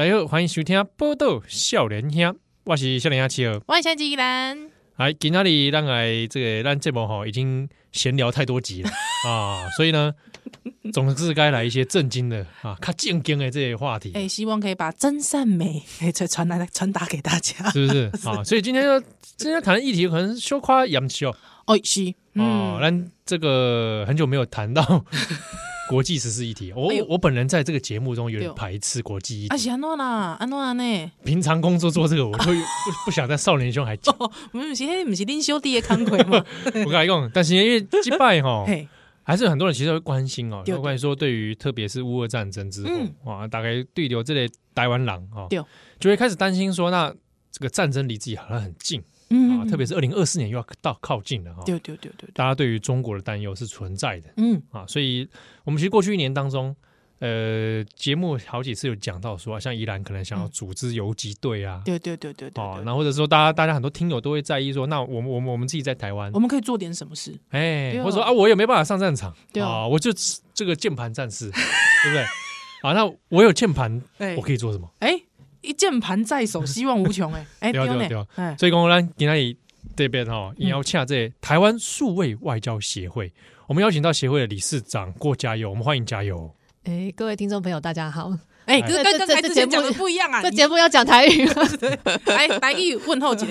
[0.00, 2.22] 大家好，欢迎收听《报道少年兄》，
[2.64, 4.70] 我是少年兄七号，我是纪兰。
[4.96, 8.88] 哎，今天里让来这个让节目哈，已经闲聊太多集了
[9.28, 10.14] 啊，所以呢，
[10.90, 14.12] 总是该来一些正经的啊，较正经的这些话题。
[14.14, 18.42] 哎，希望可以把真善美哎传传来传达给大家，是不是 啊？
[18.42, 18.98] 所以今天要
[19.36, 21.26] 今天谈的议题可能羞夸严肃
[21.66, 22.90] 哦，是哦，那
[23.26, 25.04] 这个很久没有谈到。
[25.90, 29.54] 国际时事议题，我、哎、我本人在这个节目中有点排斥国际议题。
[29.54, 31.10] 啊，是安诺啦，安诺呢？
[31.24, 32.52] 平常工作做这个，我就不
[33.06, 34.16] 不想在少年兄还讲。
[34.16, 36.44] 不、哦、是，不是恁兄弟的慷慨吗？
[36.86, 38.64] 我跟你讲，但是因为击败哈，
[39.24, 40.62] 还是有很多人其实会关心哦。
[40.66, 42.90] 有关于说，对于特别是乌俄战争之后，
[43.24, 45.48] 哇、嗯，大概对流这类台湾人哈，
[45.98, 47.12] 就会开始担心说，那
[47.50, 49.02] 这个战争离自己好像很近。
[49.30, 54.60] 嗯，啊，特别是二零二四年又要到靠近了哈，对对对对，大家对于中国的担忧是存在的，嗯。
[54.70, 55.28] 啊，所以
[55.64, 56.74] 我们其实过去一年当中，
[57.20, 67.38] 呃，节目好几次有讲到说，像宜兰可能想要组织游击队啊，对对对对对，啊，然后或者说大家大家很多听友都会在意说，那我们我们我们自己在台湾，我们可以做点什么事？
[67.50, 70.10] 哎，或者说啊，我也没办法上战场，啊，我就
[70.52, 71.48] 这个键盘战士，
[72.02, 72.22] 对不对？
[72.82, 74.02] 啊，那我有键盘，
[74.36, 74.90] 我可以做什么？
[74.98, 75.20] 哎。
[75.60, 77.46] 一键盘在手，希望无穷 哎！
[77.60, 79.56] 哎，对对对，所以讲咱今天
[79.96, 83.32] 这边哈，也要请这台湾数位外交协会，
[83.66, 86.54] 我们邀请到协会的理事长郭嘉佑，我们欢迎嘉佑。
[86.84, 88.32] 哎，各位听众朋友，大家好！
[88.66, 91.44] 哎，跟刚才之前讲的不一样啊，这节目要讲台语，
[92.26, 93.46] 来来一问候姐。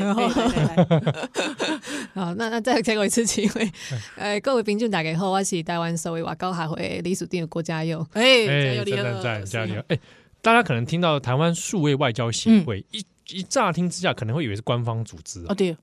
[2.14, 3.70] 好，那那再给我一次机会。
[4.16, 8.06] 哎，各位听众大家好，我是台湾数位外交协会理事长郭嘉佑。
[8.14, 8.46] 哎，
[8.86, 9.22] 加油！
[9.22, 9.46] 加油！
[9.46, 9.84] 加油！
[9.90, 10.00] 哎。
[10.42, 15.56] 大家可能听到台湾数位外交协会，嗯、一一乍听之下，可能会以为是官方组织哦。
[15.56, 15.75] 对，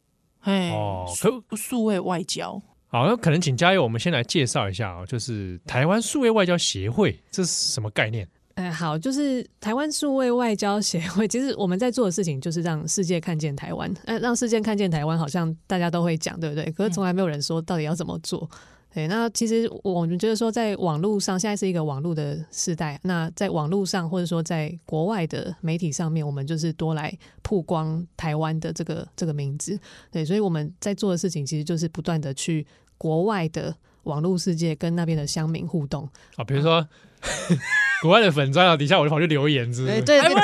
[0.45, 1.07] 哦，
[1.49, 2.61] 可数位外交。
[2.89, 8.27] 好，那可能请嘉佑，我们先来介绍一下啊，就是台湾数位外交协会，这是什么概念？
[8.55, 16.71] 哎，好，就是台湾数位外交协会， 其实我们在做的事情就是让世界看见台湾，呃，让世界看见台湾，好像大家都会讲，对不对？
[16.73, 18.49] 可是从来没有人说到底要怎么做。
[18.97, 22.99] 对，那其实我们觉得说，在网络上，现在是一个网络的时代。
[23.03, 27.13] 那在网络上，或者说在国外的媒体上面，我们就是多来
[27.43, 29.79] 曝光台湾的这个这个名字。
[30.11, 36.89] 对，所以我们在做的事情，其实就是不断的去国外的网络世界跟那边的乡民互动啊，比如说、啊、
[38.01, 40.01] 国外的粉砖啊，底下我就跑去留言，是不是？
[40.01, 40.35] 对对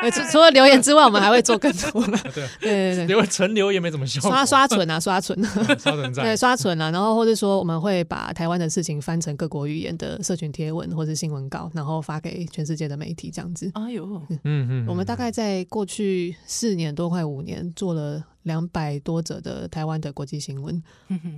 [0.00, 0.10] 对。
[0.12, 2.18] 除除了留言之外，我们还会做更多的。
[2.34, 4.20] 对对对，留纯留言没怎么修。
[4.20, 5.38] 刷刷存啊，刷存，
[5.78, 6.22] 刷存在。
[6.22, 13.70] 对，刷存啊，然后或者说我们会把台湾的事情翻成各国语言的社群贴文或者新闻稿，然后发给全世界的媒体这样子。
[13.74, 14.04] 哎呦，
[14.44, 20.82] 嗯嗯，我们大概在过去四年多快五年做了两百多则的台湾的国际新闻，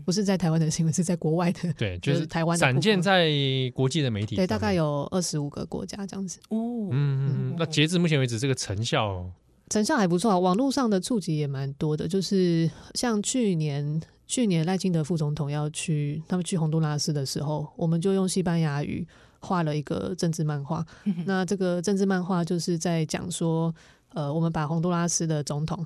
[0.05, 1.73] 不是在台湾的新闻，是在国外的。
[1.73, 3.29] 对，就是台湾散见在
[3.75, 4.37] 国际的媒体。
[4.37, 6.39] 对，大概有二十五个国家这样子。
[6.51, 9.25] 哦，嗯嗯，那截至目前为止，这个成效
[9.69, 12.07] 成效还不错，网络上的触及也蛮多的。
[12.07, 19.05] 就是像去年，去年赖清德副总统要去他们去洪都拉斯的时候，我们就用西班牙语
[19.41, 20.87] 画了一个政治漫画。
[21.27, 23.75] 那这个政治漫画就是在讲说，
[24.11, 25.85] 呃，我们把洪都拉斯的总统。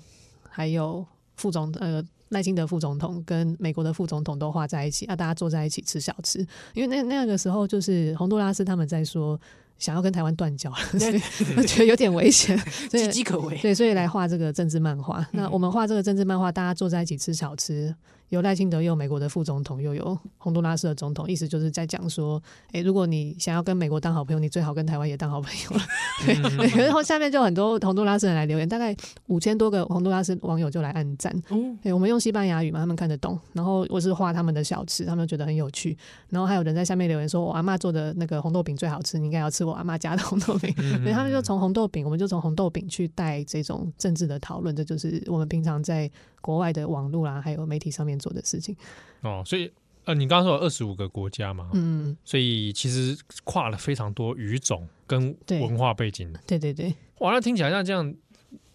[0.56, 1.04] 还有
[1.36, 6.38] 副总呃赖清德副总统跟美国的副总统都画在一起啊，大家坐在一起吃小吃，
[6.72, 9.38] 因为那那个时候就是洪都拉斯他们在说
[9.76, 11.20] 想要跟台湾断交，所以
[11.58, 12.56] 我觉得有点危险，
[12.88, 15.26] 岌岌可危，对，所以来画这个政治漫画。
[15.32, 17.94] 那我们画这个政治漫画，大家坐在一起吃小吃。
[18.30, 22.42] 有赖清德，又有美国的副总统，又有洪都拉斯的总统，意思就是在讲说，
[22.72, 25.82] 诶，如果你想要跟美国当好朋友，你最好跟台湾也当好朋友了。
[26.24, 31.32] 对，然后下面就很多洪都拉斯人来留言，大概五千多个洪都拉斯网友就来按赞。
[31.50, 33.38] 嗯，对，我们用西班牙语嘛，他们看得懂。
[33.52, 35.96] 然后我是画他们的小吃，他们觉得很有趣。
[36.28, 40.74] 然后还有人在下面留言说，我阿嬷做的那个红豆饼最好吃，你应该要吃我阿嬷家的红豆饼。
[41.02, 46.10] 所以他们就从红豆饼，我们就从红豆饼去带这种政治的讨论，这就是我们平常在。
[46.46, 48.76] 国外的网络啦，还有媒体上面做的事情。
[49.22, 49.68] 哦，所以
[50.04, 56.32] 呃，你刚刚说有二十五个国家嘛，嗯，所以其实跨了非常多语种跟文化背景。
[56.32, 58.14] 的，对对对，哇，那听起来像这样，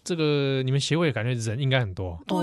[0.04, 2.36] 这个你们协会感觉人应该很多，对，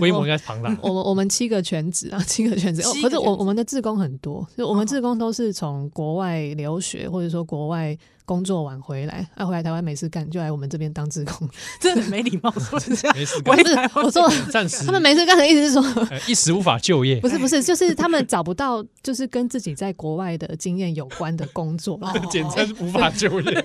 [0.00, 0.74] 规模应该庞大。
[0.80, 7.94] 我们我们七个全职啊， 七个全职，可是我我们的志工很多，就我们志工都是从国外留学或者说国外。
[8.24, 11.48] 工作完回来，啊，回来台湾没事干，就来我们这边当志工，
[11.80, 13.16] 真的没礼貌，说是这样。
[13.16, 21.98] 没事干，不是我说暂时，他们没事干的意思是说一时无法就业， 不是不是，就是他们找不到就是跟自己在国外的经验有关的工作，
[22.30, 23.64] 简称无法就业。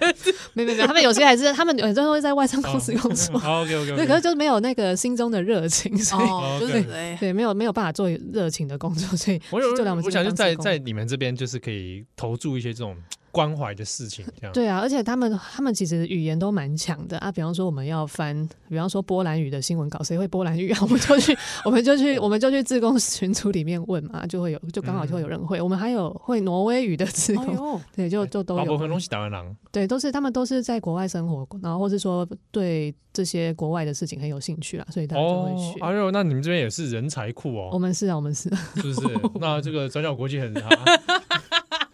[0.53, 3.61] 没没没，他们有些还是他们有时候会在外商公司工作，做。
[3.61, 6.83] OK OK，对，可是就是没有那个心中的热情，所以就是
[7.19, 9.71] 对，没有没有办法做热情的工作，所以我有
[10.03, 12.95] 我想就在在你们这边就是可以投注一些这种。
[13.31, 17.31] 关怀的事情，这样对啊，而且他们他们其实语言都蛮强的啊。
[17.31, 20.79] 比方说，我们要翻，比方说波兰语的新闻稿，谁会波兰语啊？
[20.81, 25.59] 我们就去， 我们就去，我们就去自工群组里面问嘛，就会有，就刚好就会有人会。
[25.59, 28.77] 嗯、我们还有会挪威语的自工，哎、对，就就都有。
[28.77, 35.79] 很多是台湾人，对，都是他们都是在国外生活，然后或是说对这些国外的事情很有兴趣啦，所以大家就会学。
[35.81, 37.69] 哎呦，那你们这边也是人才库哦。
[37.73, 39.01] 我们是啊，我们是，是不是？
[39.39, 40.69] 那这个转角国际很好。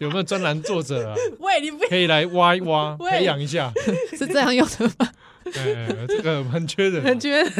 [0.04, 1.16] 有没有专栏作者啊？
[1.40, 3.72] 喂，你不可以来挖一挖， 培养一下，
[4.16, 5.10] 是这样用的吗？
[5.44, 7.52] 对，这个很缺人，很缺人，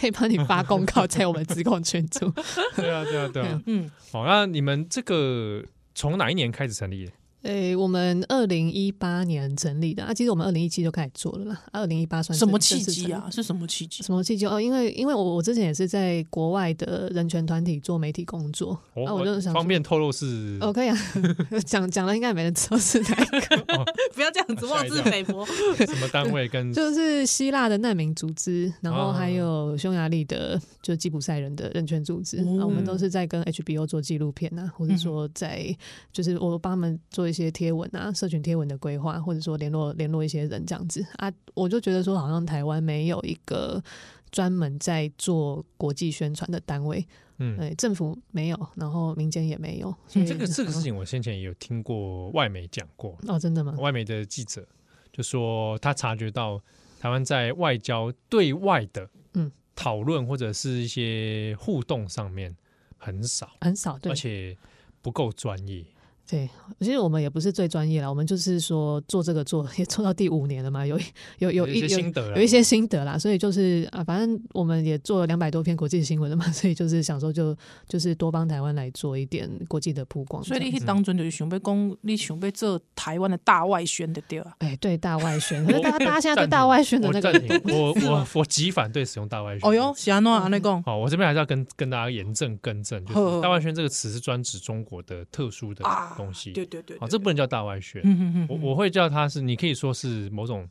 [0.00, 2.30] 可以帮你发公告在我们职工群组。
[2.76, 3.60] 对啊，对啊，对啊。
[3.66, 5.62] 嗯，好，那你们这个
[5.94, 7.12] 从哪一年开始成立的？
[7.42, 11.62] 诶、欸，我们二零一八年成立的啊，其实我们二零一七就开始做了啦。
[11.72, 13.28] 二零一八算什么契机啊？
[13.32, 14.02] 是什么契机？
[14.02, 14.46] 什么契机？
[14.46, 23.84] 哦，因为因为我我之前也是在国外的人权团体做媒体工作，哦、啊，我就想方便透露是，OK、哦、啊，讲讲了应该也没人知道是哪一个，哦、
[24.14, 25.44] 不要这样子妄自菲薄。
[25.44, 26.70] 什么单位跟？
[26.72, 35.76] 就是希腊的难民组织，然后还有匈牙利的，就吉普赛人的人权组织，嗯、啊，我们都是在跟 HBO 做纪录片啊，或者说在
[36.12, 38.12] 就是我帮他们做一些贴文啊。
[38.12, 43.82] 社群贴文的规划，或者说联络联络一些人这样子啊，我就觉得说，好像台湾没有一个
[44.30, 47.04] 专门在做国际宣传的单位，
[47.38, 49.92] 嗯，对，政府没有，然后民间也没有。
[50.06, 53.74] 所以这个这个事情，我先前也有听过外媒讲过哦，真的吗？
[53.78, 54.68] 外媒的记者
[55.10, 56.62] 就说，他察觉到
[57.00, 62.54] 台湾在外交对外的嗯讨论或者是一些互动上面
[62.98, 64.56] 很少很少，对，而且
[65.00, 65.84] 不够专业。
[66.32, 66.48] 对，
[66.80, 70.98] 其实我们也不是最专业了，我们就是说做这个做也做到第五年了嘛，有
[71.40, 77.54] 有有一有，有，有，有一些心得啦，所以就是啊，反正我们也做了两百多篇国际新闻了嘛，所以就是想说就
[77.86, 80.42] 就是多帮台湾来做一点国际的曝光。
[80.42, 84.54] 所以你当中就是想要讲，你想要做台湾的大外宣的对吧？
[84.60, 87.30] 哎，对，大外宣，可是大家 大家现在对大外宣的那个
[87.64, 89.68] 我，我我我极反对使用大外宣。
[89.68, 90.82] 哦哟，喜安诺阿内贡。
[90.84, 95.84] 好，我这边还是要跟跟大家严正更正，就是大外宣这个词是专指中国的特殊的
[96.22, 96.52] 东西。
[96.52, 98.00] 对对对，哦，这不能叫大外宣，
[98.48, 100.68] 我我会叫它是，你可以说是某种。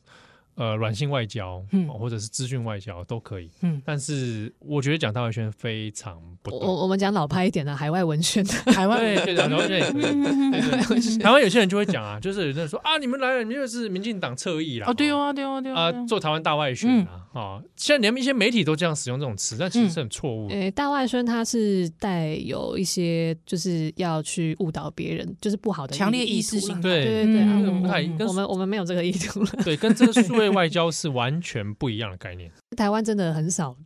[0.56, 6.60] 呃，软性外交，嗯，或者是资讯外交都可以，嗯，但是我觉得讲大外宣非常不对。
[6.60, 9.80] 我我们讲老派一点的海外文宣的， 海外对对，然后对，
[11.20, 20.50] 台湾有些人就会讲啊，就是有人说啊，你们来了，你们就是民进党侧翼啦，哦，对啊，对啊，对啊，做台湾大外宣啊，啊，现在连一些媒体都这样使用这种词，但其实是很错误。
[20.50, 32.52] 诶，大外宣它是带有一些就是要去误导别人，就是不好的强烈意识性，对对对，我们我们没有这个意图了，对，跟这个数对外交是完全不一样的概念。
[32.76, 33.78] 台湾真的很少，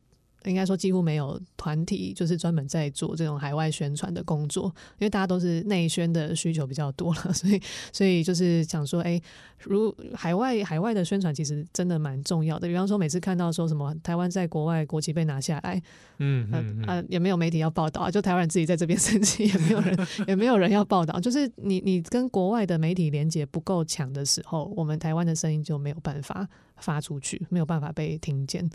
[0.46, 4.66] 应该说几乎没有团体，就是专门在做这种海外宣传的工作，
[5.00, 7.62] 因为大家都是内宣的需求比较多了，所以
[7.92, 9.24] 所以就是想说，哎、欸，
[9.60, 12.68] 如海外海外的宣传其实真的蛮重要的。
[12.68, 15.82] 比方说，每次看到说什么台湾在国外国旗被拿下来，
[16.20, 19.98] 嗯嗯啊，也没有媒体要报道啊，就台湾人自己在这边生气，也没有人
[20.28, 21.20] 也没有人要报道。
[21.20, 26.48] 就是你你跟国外的媒体连接不够强的时候，我们台湾的声音就没有办法。
[26.78, 28.70] 发出去没有办法被听见，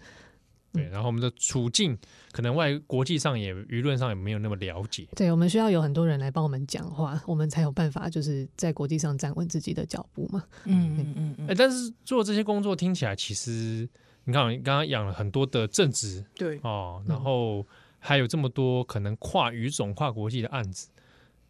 [0.72, 1.98] 对，然后我们的处境
[2.32, 10.44] 可能外国际上也舆论上也没有那么了解，对，我们需要有很多人来帮我们讲话，我们才有办法就是在国际上站稳自己的脚步嘛。
[10.64, 11.46] 嗯嗯嗯嗯。
[11.48, 13.88] 哎，但是做这些工作听起来，其实
[14.24, 17.66] 你看，你刚刚养了很多的正职，对哦，然后
[17.98, 20.88] 还有这么多可能跨语种、跨国际的案子，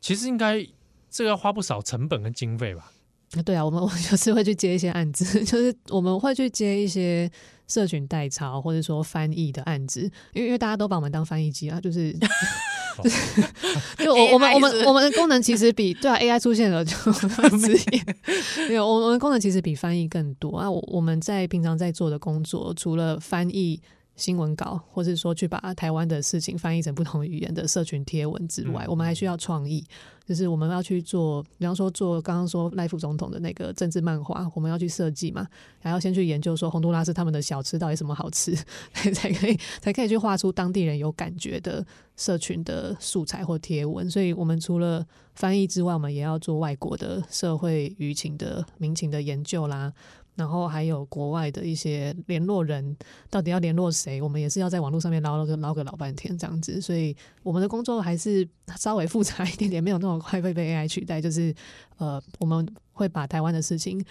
[0.00, 0.66] 其实应该
[1.10, 2.90] 这个要花不少成本跟经费吧？
[3.44, 7.30] 对啊，我们我就是会去接一些案子， 就是我们会去接一些
[7.70, 10.02] 社群代抄或者说翻译的案子，
[10.34, 12.12] 因为因为大家都把我们当翻译机啊，就是
[13.02, 13.42] 就是
[14.04, 16.94] 就我我们我们我们的功能其实比对啊 AI 出现了就
[17.58, 18.04] 职业
[18.68, 20.70] 没有，我们的功能其实比翻译更多啊。
[20.70, 23.80] 我我们在平常在做的工作，除了翻译。
[24.20, 29.82] 新闻稿，或是说去把台湾的事情翻译成不同语言的社群贴文之外，嗯、我们还需要创意，
[30.26, 35.46] 就是我们要去做，比方说做刚刚说赖副总统的那个政治漫画，我们要去设计嘛，
[35.78, 38.54] 还要先去研究说洪都拉斯他们的小吃到底什么好吃，
[38.92, 41.84] 才可以才可以去画出当地人有感觉的
[42.16, 44.10] 社群的素材或贴文。
[44.10, 49.90] 所以，我们除了翻译之外，我们也要做外国的社会舆情的民情的研究啦。
[50.40, 52.96] 然后还有国外的一些联络人，
[53.28, 54.22] 到底要联络谁？
[54.22, 61.20] 我们也是要在网络上面捞个捞个老半天这样子，所以我们的工作还是稍微复杂一点点，没有那么快会被 AI 取代。
[61.20, 61.54] 就是
[61.98, 64.02] 呃，我们会把台湾的事情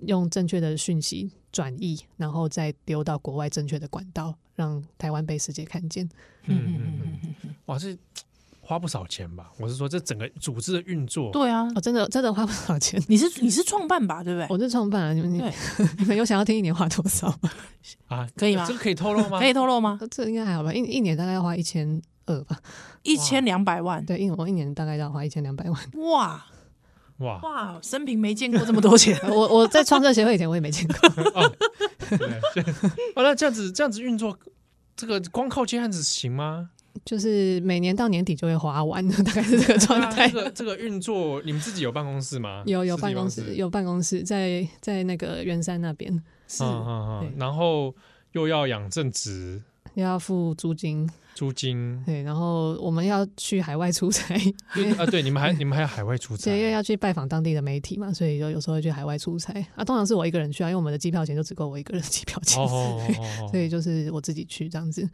[0.00, 6.06] 用正确的讯息转译，然后再丢到国外正确的管道，让台湾被世界看见。
[6.44, 7.96] 嗯嗯嗯嗯，哇，这
[8.68, 9.50] 花不少钱吧？
[9.58, 13.02] 我是说，这整个组织的运作，对啊，哦，真的真的花不少钱。
[13.08, 14.22] 你是你是创办吧？
[14.22, 14.46] 对不对？
[14.50, 15.12] 我是创办啊。
[15.14, 15.50] 你们对
[15.98, 17.50] 你们有想要听一年花多少吗？
[18.08, 18.66] 啊，可以吗？
[18.68, 19.38] 这个可以透露吗？
[19.38, 19.98] 可以透露吗？
[20.12, 20.70] 这应该还好吧？
[20.70, 22.58] 一一年大概要花一千二吧，
[23.04, 24.04] 一千两百万。
[24.04, 25.82] 对，因为我一年大概要花一千两百万。
[26.10, 26.44] 哇！
[27.20, 27.78] 哇哇！
[27.82, 31.08] 生平没见过这么多钱， 我我在创设协会以前我也没见过。
[31.32, 31.50] 哦，
[33.16, 34.38] 那这样子这样子运作，
[34.94, 36.68] 这个光靠接案子行吗？
[37.04, 40.28] 就是每年到年底就会花完， 大概是这个状态。
[40.30, 42.62] 这个这个运作，你们自己有办公室吗？
[42.66, 46.12] 有有办公室，有办公室在在那个圆山那边。
[46.46, 46.64] 是，
[47.36, 47.94] 然后
[48.32, 49.62] 又要养正职，
[49.94, 51.08] 又要付租金。
[51.38, 54.34] 租金对，然后我们要去海外出差
[54.98, 59.84] 啊，对，你们还你们还要海外出 差，对因为要去拜访当地的媒体嘛，所以就有时候会去海外出差啊。
[59.84, 63.00] 通常是我一个人去啊，因为我们的机票钱就只够我一个人的机票钱，哦、
[63.52, 65.08] 所以就是我自己去这样子。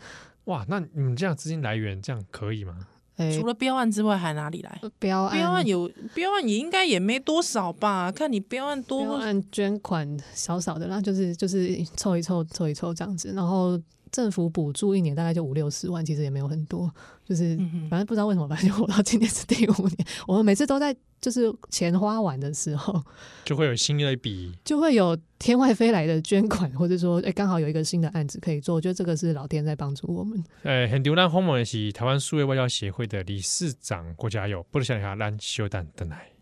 [0.44, 2.74] 哇，那你们这样资金来源这样可以吗？
[3.16, 4.80] 欸、除了标案之外，还哪里来？
[4.98, 8.10] 标案，标案有标案，也应该也没多少吧？
[8.10, 13.78] 看你标案多，标案捐款少少的，那就是就是凑一凑凑一凑这样子，然后。
[14.14, 16.88] 政府补助一年大概就五六十万，其实也没有很多，
[17.24, 17.56] 就是
[17.90, 23.02] 反正不知道为什么，反正活到今年是第五年，我们每次都在就是钱花完的时候，
[23.44, 30.40] 就会有新的一笔，就会有天外飞来的捐款，或者说哎刚好有一个新的案子可以做，我觉得这个是老天在帮助我们。
[30.62, 36.33] 呃，很丢人访问的是台湾数位外交协会的理事长郭家佑，不如想一下咱小等等来。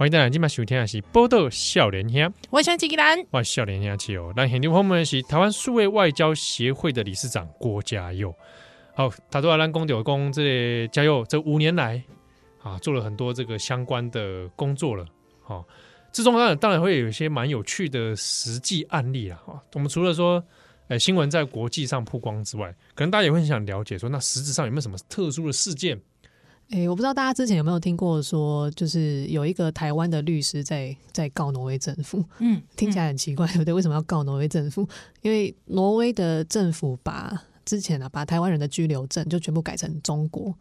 [0.00, 4.32] 欢迎大家今晚收听的是《宝岛少年兄》，我是纪吉兰，我是少年兄七友。
[4.34, 8.34] 那现场访问的是台湾数位外交协会的理事长郭家佑。
[8.94, 12.02] 好，他都要让公屌公这家佑这五年来
[12.62, 15.04] 啊，做了很多这个相关的工作了。
[15.42, 15.62] 好，
[16.12, 19.38] 之中当然当然会有一些蛮有趣的实际案例啊。
[19.74, 20.42] 我们除了说，
[20.88, 26.00] 哎，新闻在国际上曝光之外，可能大家也会很想了解说，那实质上有没有什么特殊的事件？
[26.70, 32.24] 诶、欸，我不知道大家之前有没有听过说，就是有一个台湾的律师在在告挪威政府。
[32.38, 33.74] 嗯， 听起来很奇怪，对不对？
[33.74, 34.88] 为什么要告挪威政府？
[35.20, 40.54] 因为挪威的政府把之前啊，把台湾人的居留证就全部改成中国。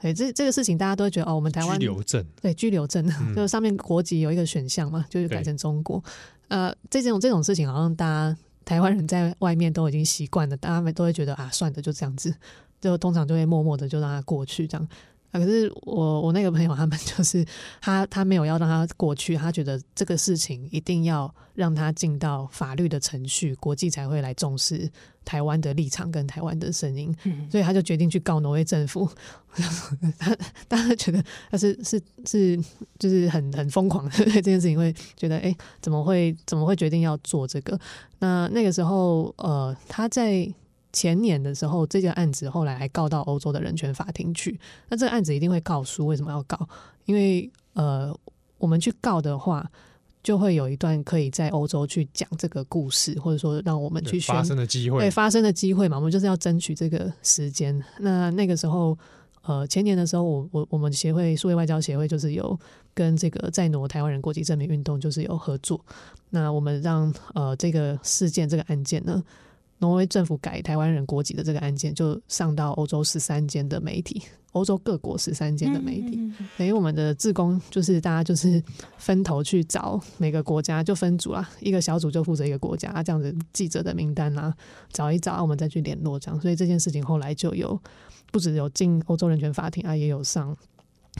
[0.00, 6.02] 诶，这这个事情大家都会觉得哦，我们台湾居留证对居留证，嗯、 就上面国籍有一个选项嘛，就是改成中国。
[6.48, 8.36] 呃，这种这种事情，好像大家
[8.66, 12.34] 台湾人在外面都已经习惯了，大家们都会觉得啊，算的就这样子，
[12.82, 14.88] 就通常就会默默的就让它过去这样。
[15.32, 17.44] 可是我我那个朋友他们 就是
[17.80, 24.90] 他他没有要让他过去，他觉得这个事情一定要让他进到法律的程序，国际才会来重视
[25.24, 29.08] 台湾的立场跟台湾的声音，嗯、所以他就决定去告挪威政府。
[30.18, 30.36] 他
[30.68, 32.58] 大家觉得他是是是
[32.98, 37.78] 就是很很疯狂的这件事情，会觉得哎、欸、怎么会怎么会决定要做这个？
[38.20, 40.52] 那那个时候呃他在。
[40.92, 44.58] 前年的时候，这件案子后来还告到欧洲的人权法庭去。
[44.88, 46.68] 那这个案子一定会告输，为什么要告？
[47.04, 48.16] 因为呃，
[48.58, 49.70] 我们去告的话，
[50.22, 55.96] 就会有一段可以在欧洲去讲这个故事，或者说让我们去宣发生的机会，对发生的机会嘛。
[55.96, 57.82] 我们就是要争取这个时间。
[58.00, 58.96] 那那个时候，
[59.42, 62.58] 呃，前年的时候，我我我们协会数位外交协会就是有
[62.92, 65.82] 跟这个在挪台湾人国籍证明运动就是有合作。
[66.30, 69.22] 那我们让呃这个事件这个案件呢，
[69.80, 74.20] 挪威政府改台湾人国籍的这个案件，就上到欧洲十三间的媒体，
[74.52, 76.18] 欧洲各国十三间的媒体。
[76.56, 78.60] 等于我们的志工就是大家就是
[78.96, 84.52] 分头去找每个国家，就分组啦，一个小组就负责一个国家，啊这样子记者的名单啦，
[84.92, 86.40] 找一找，我们再去联络这样。
[86.40, 87.80] 所以这件事情后来就有
[88.32, 90.56] 不只有进欧洲人权法庭啊，也有上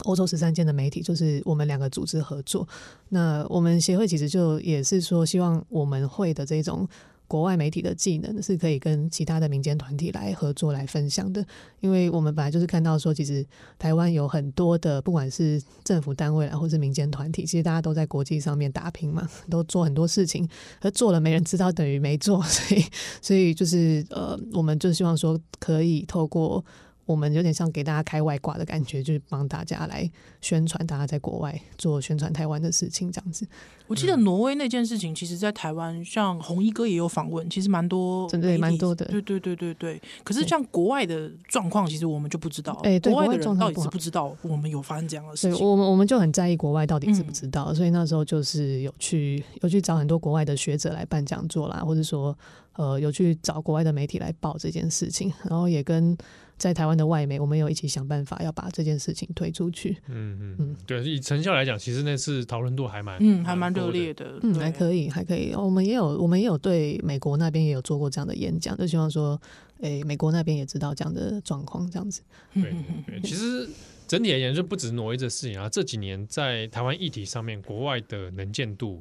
[0.03, 2.67] 欧洲十三间的媒体，就是我们两个组织合作。
[3.11, 6.88] 那我们协会其实就也是说，希望我们会的这种。
[7.29, 11.45] 国外媒体的技能是可以跟其他的民间团体来合作来分享的，
[11.81, 13.47] 因为我们本来就是看到说，其实
[13.79, 20.49] 台湾有很多的不管是政府单位啊，或是民间团体，其实大家都在国际上面打拼嘛，都做很多事情，
[20.81, 22.85] 而做了没人知道，等于没做，所以
[23.23, 26.65] 所以就是呃，我们就希望说可以透过。
[27.09, 30.09] 我们有点像给大家开外挂的感觉，就是帮大家来
[30.43, 33.49] 宣传，大家在国外做宣传台湾的事情，这样子。
[33.87, 39.07] 我记得挪威那件事情，其实，在台湾像红衣哥也有访问，其实蛮多，真的蛮多的。
[39.07, 40.03] 对对对对对。
[40.23, 42.75] 可是像国外的状况，其实我们就不知道。
[42.85, 45.67] 哎，国外的人到底知不知道我们有发生这样的事情？
[45.67, 52.37] 我们我们就很在意国外到底知不知道，嗯、所以那时候就是有去有去找很多国外的学者来办讲座啦，或者说
[52.75, 56.15] 呃有去找国外的媒体来报这件事情，然后也跟。
[56.59, 59.97] 在台湾的外媒，我们有一起想办法要把这件事情推出去。
[60.09, 65.55] 嗯嗯嗯，对，以成效来讲，其实那次讨论度还蛮嗯还蛮热烈的，嗯还可以还可以。
[65.55, 69.41] 我们也有我们也有对美国那边也有做过这样的演讲，就希望说，
[69.81, 72.21] 诶，美国那边也知道这样的状况，这样子。
[72.53, 72.75] 对对
[73.07, 73.69] 对，其实
[74.09, 79.00] 整体而言，就不止挪威这事情啊，这几年在台湾议题上面，国外的能见度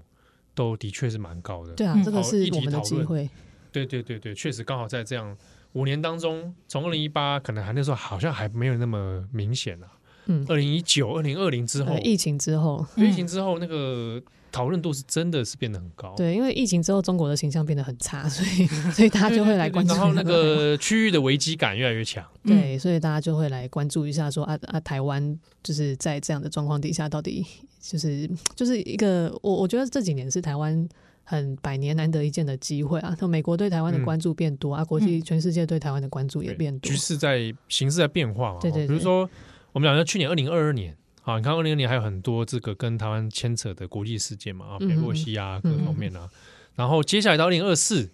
[0.53, 1.73] 都的确是蛮高的。
[1.73, 3.27] 对啊，这个是我们的机会。
[3.71, 5.35] 对对对对，确实刚好在这样。
[5.77, 9.87] 五年当中，从二零一八可能还那时候好像还没有那么明显了。
[10.25, 16.15] 嗯，二零一九、二零二零之后，疫情之后，疫情之后那个讨论度是真的是变得很高。
[16.17, 19.93] 对，因为疫情之后，中国的形象变得很差，所以所以大家就会来关注。
[19.93, 22.25] 然后那个区域的危机感越来越强。
[22.43, 27.45] 对，所以大家就会来关注一下说，说啊啊，台湾就是在这样的状况底下，到底
[27.79, 30.89] 就是就是一个我我觉得这几年是台湾。
[31.29, 33.13] 很百年难得一见的机会啊！
[33.27, 36.89] 美国对台湾的关注变多、嗯、啊，国际全世界对台湾的关注也变多。
[36.89, 38.59] 局势在形势在变化嘛？
[38.61, 39.29] 对对，对，比如说
[39.73, 46.29] 我们讲到去年二零二二年啊，你看二零二二年还有很多这个跟台湾牵扯的国际事件嘛啊，北洛西啊各方面啊。
[46.31, 46.37] 嗯、
[46.75, 48.09] 然后接下来到二零二四，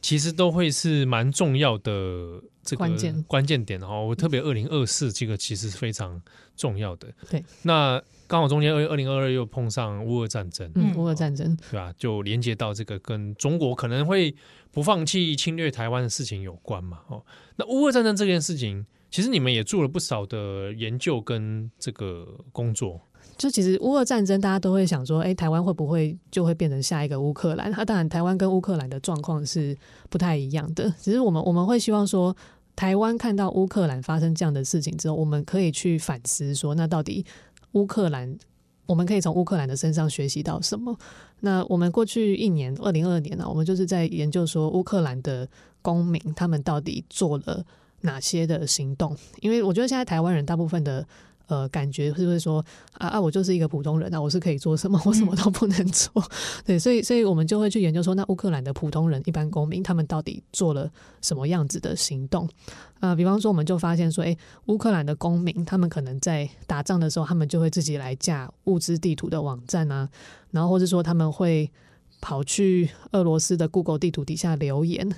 [0.00, 4.06] 其实都会是蛮重要的这个关键关键点哦。
[4.06, 6.20] 我特别二零二四这个其实是非常
[6.56, 7.08] 重要的。
[7.30, 8.02] 对，那。
[8.30, 11.90] 刚好中间二二零二二又碰上乌俄战争，嗯，乌俄战争，对吧？
[11.96, 14.34] 就连接到这个跟中国可能会
[14.70, 17.00] 不放弃侵略台湾的事情有关嘛。
[17.08, 17.24] 哦，
[17.56, 23.00] 那乌俄战争这件事情，其实你们也做了不少的研究跟这个工作。
[23.36, 27.70] 就其实乌俄战争，大家都会想说，哎，台湾会不会就会变成下一个乌克兰？
[27.70, 29.76] 那当然，台湾跟乌克兰的状况是
[30.08, 30.92] 不太一样的。
[31.00, 32.36] 只是我们我们会希望说，
[32.74, 37.24] 台湾看到乌克兰发生这样的事情之后，我们可以去反思说，那到底。
[37.72, 38.34] 乌克兰，
[38.86, 40.96] 我们可以从乌克兰的身上学习到什么？
[41.40, 45.46] 那我们过去一年，二零二二年呢，我们就是在研究说乌克兰的
[45.82, 47.62] 公民他们到底做了
[48.00, 49.14] 哪些的行动？
[49.42, 51.06] 因为我觉得现在台湾人大部分的。
[51.48, 56.30] 呃，感觉是不是说啊啊，我就是一个普通人啊，我是可以做什么，我什么都不能做，嗯、
[56.64, 62.46] 对，所以所以我们就会去研究说，那乌克兰的普通人、一般公民，他们到底做了什么样子的行动？
[63.00, 70.08] 啊、呃，比方说，我们就发现说，诶，乌克兰的公民，他们可能在打仗的时候，他们就会自己来架物资地图的网站啊，
[70.50, 71.70] 然后或者说他们会
[72.20, 75.08] 跑去俄罗斯的 Google 地图底下留言。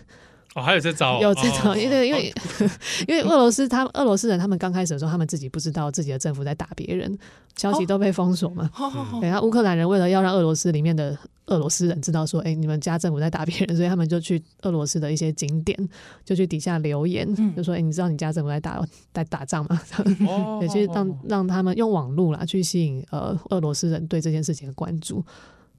[0.57, 2.35] 哦，还有这招，有这招，因为因为
[3.07, 7.17] 因为俄罗斯，他俄罗斯人，他们刚开始的时候，他们自己不知道自己的政府在打别人，
[7.57, 8.69] 消息都被封锁嘛。
[8.73, 9.21] 好好好。
[9.21, 15.79] 然后乌克兰人为了要让俄罗斯里面的俄罗斯人知道说，哎，你们家政府在打别人，所以他们就去俄罗斯的一些景点，
[16.25, 19.81] 就去底下留言，就说，哎，你知道你家政府在打在 打仗吗？
[20.61, 25.25] 也去让让他们用网络啦去吸引呃俄罗斯人对这件事情的关注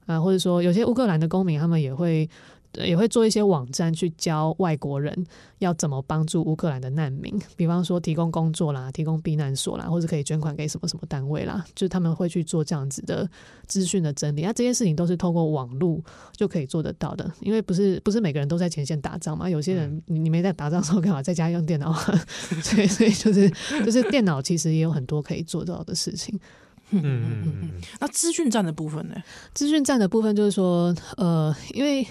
[0.06, 2.26] 啊，或者说有些乌克兰的公民，他们也会。
[2.74, 5.26] 也会做一些网站去教外国人
[5.58, 13.28] 要怎么帮助乌克兰的难民，比方说提供工作啦、提供避难所啦，或者可以捐款给什么什么单位啦，就是他们会去做这样子的
[13.66, 14.42] 资讯的整理。
[14.42, 16.00] 那这些事情都是透过网络
[16.34, 21.92] 就可以做得到的，因为不是不是每个人都在前线打仗嘛，有些人你你没在打仗的时候干嘛在家用电脑？
[22.62, 23.50] 所以所以就是
[23.84, 26.38] 就是电脑其实也有很多可以做到的事情。
[26.90, 27.70] 嗯嗯嗯嗯。
[28.00, 29.14] 那资讯站的部分呢？
[29.54, 32.06] 资讯站的部分就是说，呃，因为。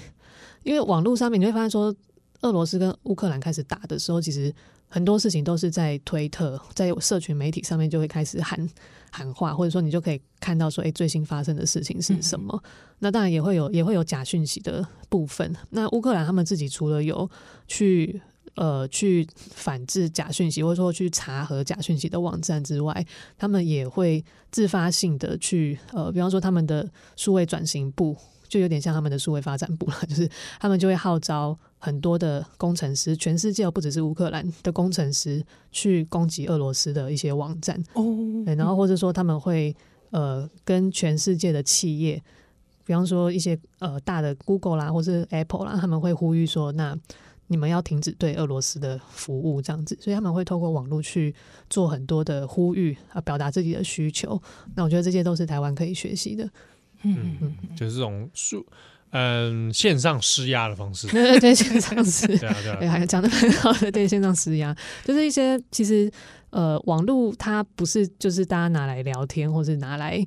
[0.63, 1.93] 因为网络上面你会发现说，
[2.41, 4.54] 俄罗斯跟乌克兰开始打的时候，其实
[4.88, 8.69] 很多事情都是在推特，在社群媒体上面就会开始喊
[9.12, 12.60] 喊话，或者说你就可以看到说，哎，最新发生的事情是什么？
[12.63, 12.69] 嗯、
[13.00, 15.56] 那当然也会有也会有假讯息的部分。
[15.69, 17.30] 那乌克兰他们自己除了有
[17.67, 18.21] 去
[18.56, 23.06] 呃去反制假讯息，或者说去查核假讯息的网站之外，
[23.38, 28.17] 他们也会自发性的去呃，比方说他们的数位转型部。
[28.51, 38.03] 就有点像他们的数位发展部了， 就是他们就会号召很多的工程师，全世界不只是乌克兰的工程师去攻击俄罗斯的一些网站哦，
[38.45, 39.73] 对然后或者说他们会
[40.09, 42.21] 呃跟全世界的企业，
[42.85, 46.93] 比方说一些呃大的 Google 啦，或是 Apple 啦，他们会呼吁说，那
[47.47, 51.33] 你们要停止对俄罗斯的服务这样子，所以他们会透过网络去
[51.69, 54.41] 做很多的呼吁啊，表达自己的需求。
[54.75, 56.49] 那我觉得这些都是台湾可以学习的。
[57.03, 58.65] 嗯嗯，就是这种数，
[59.11, 61.07] 嗯，线上施压的方式。
[61.11, 66.11] 对对对，线上施压，对 啊对啊，讲的很好的，对线上施压，就是一些其实
[66.51, 70.25] 呃，网络它不是就是大家拿来聊天，或是拿来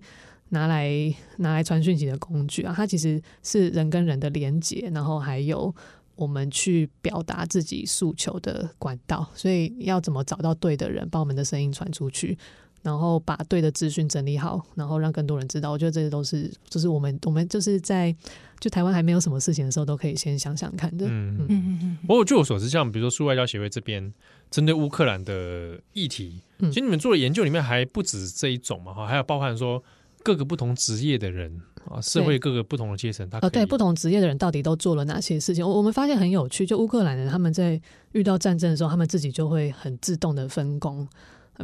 [0.51, 0.91] 拿来
[1.39, 5.75] 拿来传讯息的工具啊，它其实是人跟人的连接，然后还有
[6.17, 9.29] 我们去表达自己诉求的管道。
[9.35, 12.39] 所以要怎么找到对的人，把我们的声音传出去？
[12.85, 15.71] 然后把对的资讯整理好，然后让更多人知道。
[15.71, 18.15] 我觉得这些都是，就是我们我们就是在
[18.61, 21.07] 就台湾还没有什么事情的时候，都可以先想想看的。
[21.07, 21.99] 嗯嗯嗯嗯。
[22.07, 24.13] 不过据我所知，像比如说数外交协会这边
[24.51, 29.83] 针对乌克兰的议题，其实你们做的研究里面还不止这一种嘛，哈，还有包含说
[30.23, 35.67] 各个不同职业的人啊，社会各个不同的阶层，他呃对不同职业的人到底都做了哪些事情？
[35.67, 37.81] 我我们发现很有趣，就乌克兰人他们在
[38.13, 41.09] 遇到战争的时候，他们自己就会很自动的分工。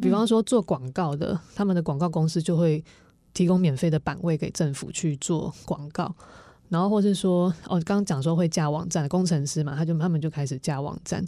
[0.01, 2.85] 比方说做广告的，他们的广告公司就会
[3.35, 6.15] 提供免费的版位给政府去做广告，
[6.69, 11.25] 然后或是说，哦，刚刚讲说会架网站，工程师嘛，他就他们就开始架网站，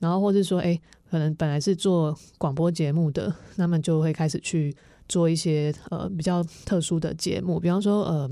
[0.00, 4.74] 然后或是说，哎，可能本来是做广播节目的，他们就会开始去
[5.08, 8.30] 做一些呃比较特殊的节目，比方说，呃，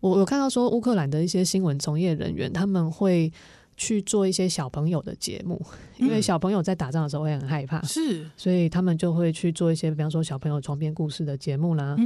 [0.00, 3.30] 我有看到说乌克兰的一些新闻从业人员他们会。
[3.80, 5.58] 去做一些小朋友的节目，
[5.96, 11.96] 因为小朋友在打仗的时候会很害怕，是，所以他们就会去做一些，比方说小朋友床边故事的节目啦，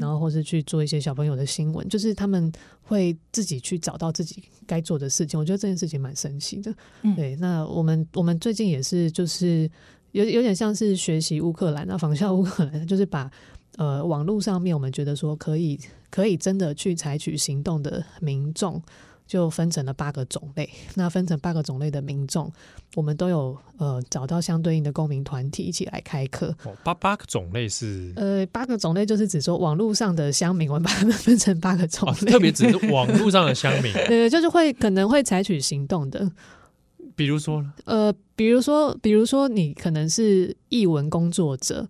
[0.00, 5.38] 然后或是去做一些小朋友的新闻，就是他们会自己去找到自己该做的事情。
[5.38, 6.74] 我觉得这件事情蛮神奇的。
[7.14, 9.70] 对，那我们我们最近也是，就是
[10.12, 13.30] 有有点像是学习乌克兰啊，仿效乌克兰，就是把
[13.76, 15.78] 呃网络上面我们觉得说可以
[16.10, 18.82] 可以真的去采取行动的民众。
[19.28, 22.50] 就分成了八个种类，那分成八个种类的民众，
[22.96, 26.48] 我们都有呃找到相对应的公民团体一起来开课。
[26.64, 33.92] 哦，八八个种类是呃八个种类就是指说网络上的乡民，我们把它们分成八个种类，哦、特别指是网络上的乡民。
[34.08, 36.32] 对对，就是会可能会采取行动的，
[37.14, 41.86] 比如说呢呃，比如说比如说你可能是译文工作者，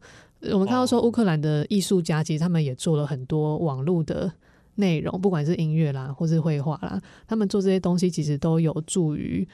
[0.50, 4.32] 我们看到说乌克兰的艺术家其实他们也做了很多网络的。
[4.78, 9.46] 内容不管是音乐啦，或是绘画啦，他们做这些东西其实都有助于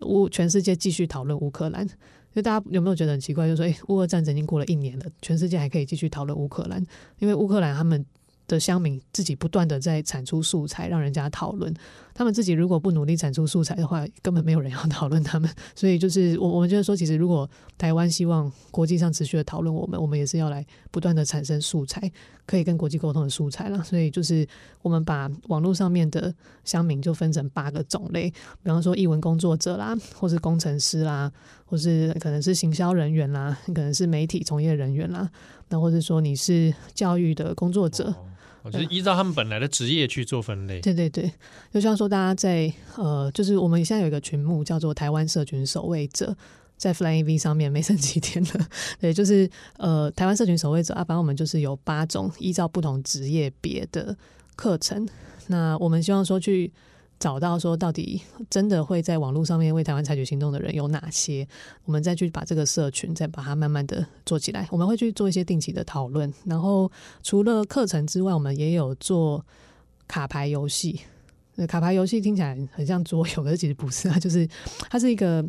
[0.00, 1.86] 乌全世界继续讨论乌克兰。
[2.34, 3.46] 就大家有没有觉得很奇怪？
[3.46, 6.84] 就说，诶，乌俄战争已经过了一年了，全世界还可以继续讨论乌克兰，
[7.18, 8.04] 因为乌克兰他们。
[8.48, 11.70] 的乡民自己不断的在产出素材，让人家讨论。
[12.18, 15.48] 他们自己如果不努力产出素材的话，根本没有人要讨论他们。
[15.76, 22.10] 所以就是我我们觉得说，其实如果台湾希望国际上持续的讨论我们，我们也是要来不断的产生素材，
[22.44, 23.80] 可以跟国际沟通的素材啦。
[23.84, 24.44] 所以就是
[24.82, 28.28] 我们把网络上面的乡民就分成八个种类，
[28.64, 31.30] 比方说译文工作者啦，或是工程师啦，
[31.66, 35.30] 或是可能是行销人员啦，可能是媒体从业人员啦，
[35.68, 38.12] 那或者说你是教育的工作者。
[38.70, 40.80] 就是依照他们本来的职业去做分类。
[40.80, 41.30] 对对对，
[41.72, 46.36] 就像说大家在呃，就是我们现在有一个群目叫做 “台湾社群守卫者”，
[46.76, 48.68] 在 FlyAV 上面没剩几天了。
[49.00, 54.16] 对，就是呃，台湾社群守卫者啊，反正我们就是有八种依照不同职业别的
[54.56, 55.08] 课程。
[55.46, 56.72] 那我们希望说去。
[57.18, 61.46] 找到说到底真的会在网络上面为台湾采取行动的人有哪些？
[61.84, 64.68] 我们再去把这个社群再把它慢慢的做起来。
[64.70, 66.90] 我们会去做一些定期的讨论，然后
[67.22, 69.44] 除了课程之外，我们也有做
[70.06, 71.00] 卡牌游戏。
[71.66, 74.48] 卡牌游戏听起来很像桌游，可是其实不是，啊 就是
[74.88, 75.44] 它是一个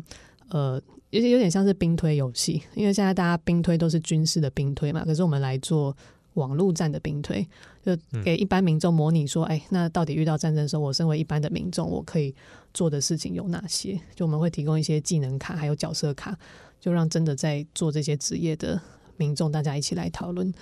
[0.48, 0.80] 呃，
[1.10, 2.62] 有点有点像是兵推游戏。
[2.74, 5.96] 因为现在大家兵推都是军事的兵推嘛，可是我们来做。
[6.34, 7.46] 网络战的兵推，
[7.84, 12.34] 就给一般民众模拟说，哎、欸，那到底遇到战争的时候，我身为一般的民众，我可以
[12.74, 13.98] 做的事情有哪些？
[14.14, 16.38] 就我们会提供一些技能卡，还有角色卡，
[16.80, 18.80] 就让真的在做这些职业的
[19.16, 20.52] 民众，大家一起来讨论。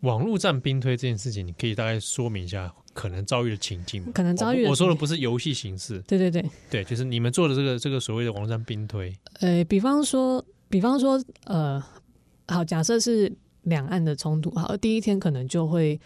[0.00, 4.12] 网络战兵推这件事情，你可以大概说明一下可能遭遇的情境吗？
[4.14, 10.44] 可能遭遇的，我说的不是游戏形式，对对对，对，就是你们做的这个这个所谓的网络战兵推，呃，比方说。
[10.72, 11.84] 比方说，呃，
[12.48, 13.30] 好，假设是
[13.64, 16.00] 两岸的冲突，好，第一天可能就会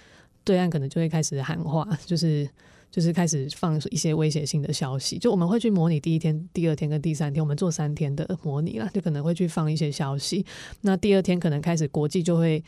[0.46, 2.48] 对岸可能就会开始喊话，就是
[2.88, 10.46] 就是开始放一些威胁性的消息，就我们会去模拟第一天、第二天跟第三天，我们做三天的模拟啦，就可能会去放一些消息。
[10.82, 12.62] 那第二天可能开始国际就会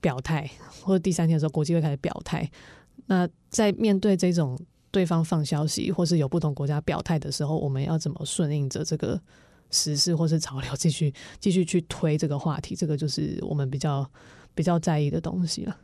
[0.00, 0.48] 表态，
[0.80, 2.48] 或者第三天的时候国际会开始表态。
[3.06, 4.56] 那在面对这种
[4.92, 9.20] 对方放消息，或是有不同国家表态的时候，我们要怎么顺应着这个
[9.70, 12.76] 时事或是潮流，继续继续去推这个话题？
[12.76, 14.08] 这个就是我们比较
[14.54, 15.76] 比较在意的东西了。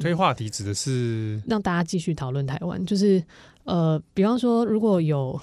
[0.00, 3.22] 推话题指的是、嗯、让大家继续讨论台湾，就是
[3.64, 5.40] 呃，比方说如果有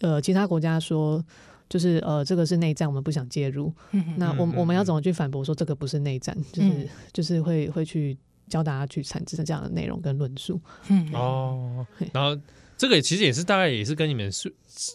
[0.00, 1.24] 呃其他国家说，
[1.68, 6.36] 就是呃这个是内战，我们不想介入，嗯、那我们我们要怎么去反驳说这个不是内战？
[6.52, 8.16] 就是、嗯、就是会会去。
[8.48, 11.12] 教大家去产生这样的内容跟论述，嗯。
[11.12, 12.40] 哦，然后
[12.76, 14.50] 这个其实也是大概也是跟你们协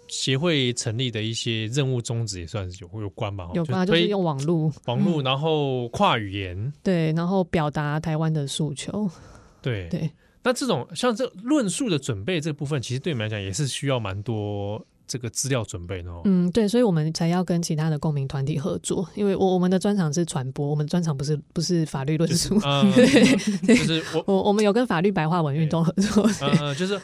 [0.08, 9.10] 协会成立的一些任务宗旨也算是有有关吧，有关就是用网络网络，然后跨语言，嗯、对，然后表达台湾的诉求，
[9.62, 10.10] 对对。
[10.44, 14.84] 那这种像这论述的准备这部分，其实对你们来讲也是需要蛮多。
[15.12, 16.12] 这个资料准备呢？
[16.24, 22.56] 嗯，对，所以我们才要跟其他的公民团体合作，因为我我们的专长是传播，我们的专长不是不是法律论述。
[22.56, 26.30] 就是呃、 对，就是我我我们有跟法律白话文运动合作。
[26.40, 26.98] 呃，就是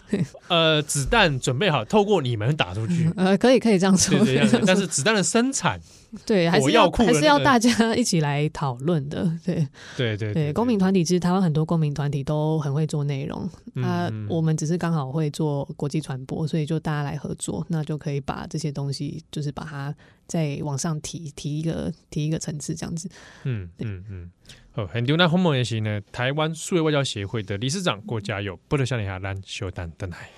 [0.47, 3.11] 呃，子弹准备好，透过你们打出去。
[3.17, 5.77] 呃，可以可以这样说，对对对，但是子弹的生产。
[6.25, 9.29] 对，还是要还是要大家 一起来讨论的。
[9.45, 13.49] 对，对，对，对，公民团体其实台湾很多公民团体都很会做内容，
[13.83, 19.93] 啊，我们只是刚好会做国际传播，所以就大家来合作，那就可以把这些东西，就是把它
[20.25, 23.09] 再往上提，提一个提一个层次，这样子。
[23.43, 24.31] 嗯嗯嗯，
[24.71, 26.01] 好，很丢那鸿蒙也行呢。
[26.11, 30.29] 台湾数位外交协会的理事长郭家佑，不得向你下咱小等等来。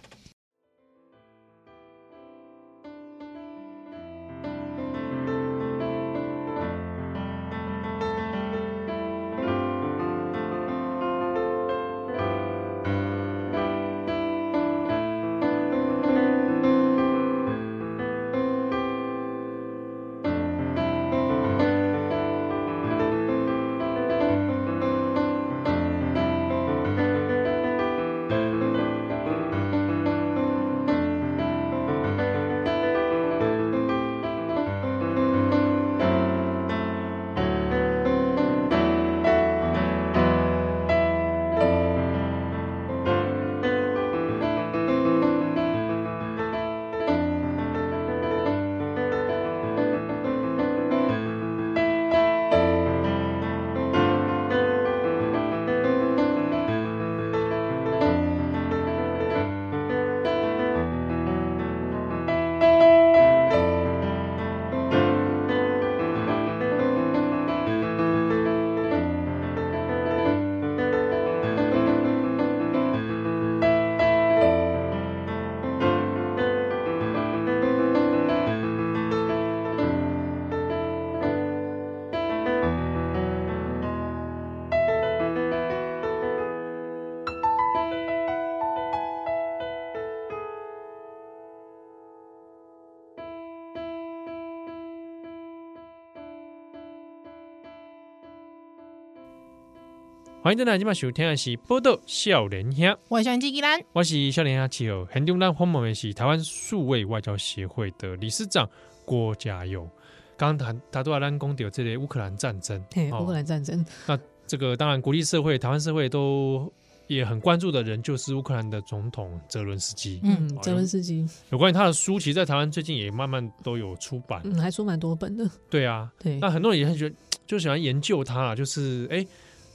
[100.50, 103.62] 欢迎大家今晚收听的是《报道少年兄》，我是小年纪
[103.94, 105.54] 我是少年兄七号，很重要。
[105.54, 108.68] 访问的是台湾数位外交协会的理事长
[109.06, 109.88] 郭家佑。
[110.36, 113.86] 刚刚他他都要咱讲到这个乌克兰战争，嘿，乌克兰战争。
[114.08, 116.74] 那这个当然，国际社会、台湾社会都
[117.06, 120.20] 也很关注的人，就是乌克兰的总统泽伦斯基。
[120.24, 125.48] 嗯，泽伦斯基有关于他的书，其实，在台湾最近也慢慢都有出版，嗯，还出蛮多本的。
[125.70, 126.40] 对啊，对。
[126.40, 129.24] 那很多人也很觉得，就喜欢研究他，就是哎。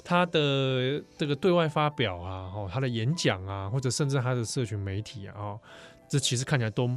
[0.05, 5.61] 他的这个对外发表啊，哦，他的演讲啊，或者甚至他的社群媒体啊，哦，
[6.09, 6.89] 这其实看起来都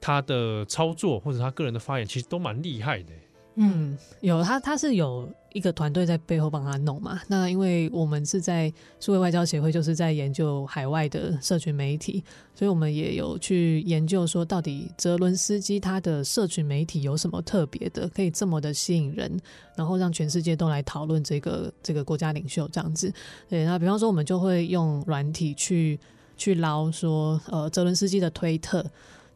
[0.00, 3.12] 他的操作或者他个人的发言，其实都蛮厉害的。
[3.56, 7.20] 嗯，有他，他是有一个团队在背后帮他弄嘛。
[7.28, 12.22] 那因为我们是在数位外交协会，就是在研究海外的社群媒体，
[12.56, 19.40] 所以我们也有去研究说，到底泽伦斯基他的社群媒体有什么特别的，可以这么的吸引人，
[19.76, 23.12] 然后让全世界都来讨论这个这个国家领袖这样子。
[23.48, 25.96] 对，那比方说，我们就会用软体去
[26.36, 28.84] 去捞说，呃，泽伦斯基的推特。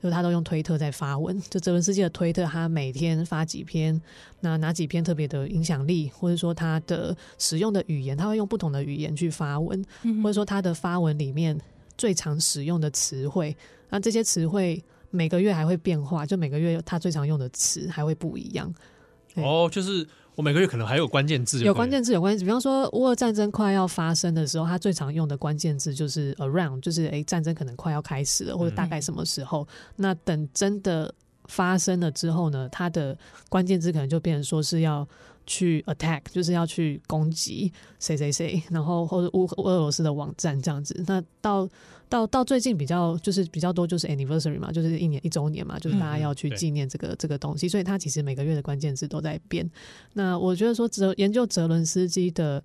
[0.03, 4.01] 就他都用推特在发文，就泽伦斯基的推特，他每天发几篇，
[4.41, 9.85] 那哪几篇特别的影响力，或者说他的使用的语言，他会用不同的语言去发文，
[10.23, 11.59] 或者说他的发文里面
[11.97, 13.57] 最常使用的词汇，
[13.91, 18.73] 那这些词汇每个月还会变化，就每个月他最常用的词还会不一样。
[19.42, 22.44] 哦，就是我每个月可能还有关键字，有关键字，有关键字。
[22.44, 29.62] 比方说，乌俄战争快要发生的时候，他最常用的关键字就是 around，就是哎，战争可能快要开始了，或者大概什么时候。
[29.62, 31.14] 嗯、那等真的
[31.46, 33.16] 发生了之后呢，它的
[33.48, 35.07] 关键字可能就变成说是要。
[35.51, 41.03] 去 attack 就是要去攻击谁谁谁，然后或者乌俄罗斯的网站这样子。
[41.07, 41.66] 那到
[42.09, 47.68] 到到最近比较就是比较多就是 anniversary 嘛，就是一年一周年嘛，就是大家要去纪念这个、嗯、这个东西。
[47.68, 49.68] 所以它其实每个月的关键字都在变。
[50.14, 52.62] 那我觉得说哲研究泽伦斯基的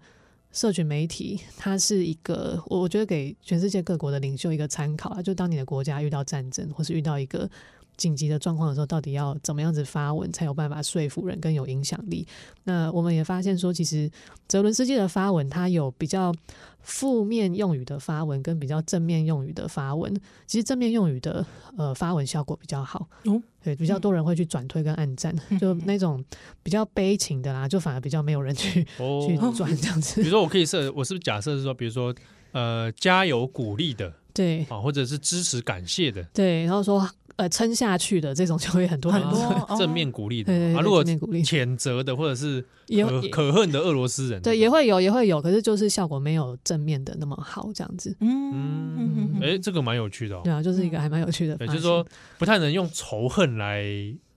[0.51, 5.21] 社群媒体，它是一个我我觉得给全世界各国的领袖一个参考啊。
[5.21, 7.49] 就当你的国家遇到战争或是遇到一个。
[7.97, 12.27] 紧急的状况的时候，到底要怎么样子发文才有办法说服人更有影响力？
[12.63, 14.09] 那我们也发现说，其实
[14.47, 16.33] 泽伦斯基的发文，他有比较
[16.81, 20.13] 负面用语的发文，跟比较正面用语的发文。
[20.47, 21.45] 其实正面用语的
[21.77, 25.35] 呃发文效果比较好，哦，对，比较多人会去转推跟暗赞。
[25.49, 26.23] 嗯、就那种
[26.61, 30.19] 比较悲情的啦，就反而比较没有人去、哦、去转这样子。
[30.23, 32.13] 比如说，我可以设，我是不是假设是说，比如说
[32.51, 37.09] 呃，加油鼓励的，对啊，或者是支持感谢的，对，然后说。
[37.35, 48.15] 呃，撑下去的这种就会很多很多 正面鼓励的啊，如果谴责的或者是可可恨的俄罗斯人，对，也会有也会有，可是就是效果没有正面的那么好，这样子。
[48.19, 50.41] 嗯嗯，哎，这个蛮有趣的哦。
[50.43, 51.55] 对啊，就是一个还蛮有趣的。
[51.55, 52.05] 对，就是说
[52.37, 53.83] 不太能用仇恨来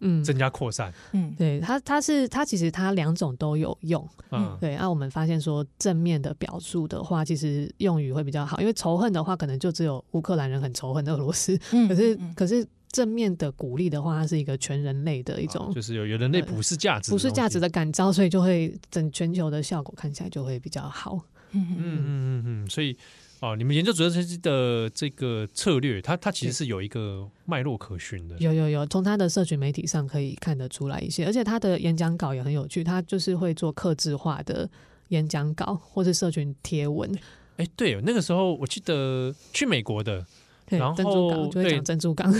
[0.01, 0.91] 嗯增加扩散。
[1.13, 4.09] 嗯，对，他他是他其实他两种都有用。
[4.31, 4.75] 嗯，对。
[4.77, 11.59] 那我们发现说正面的表述的话，其实用语会比较好，因为仇恨的话可能就只有乌克兰人很仇恨俄罗斯。
[11.73, 12.67] 嗯，可是可是。
[12.97, 21.21] 正面的鼓励的话，它是一个全人类的一种，就是有有人类普世价值、普世价值的感召，所以就会整全球的效果看起来就会比较好。
[21.53, 22.97] 嗯嗯嗯嗯嗯，所以
[23.41, 28.35] 哦，你们研究主要设计的这个策略，它它其实是有一个脉络可循的。
[28.39, 34.67] 有有有，从他的社群媒体上可以看得出来一些，而且他的演讲稿也很有趣，他就是会做克制化的
[35.09, 37.15] 演讲稿或是社群贴文。
[37.59, 40.25] 哎、欸，对，那个时候我记得去美国的。
[40.69, 42.33] 然后对珍珠港，